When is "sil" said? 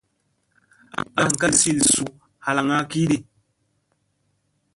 1.59-1.79